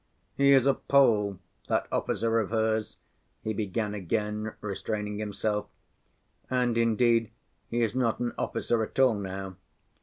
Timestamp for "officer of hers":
1.91-2.97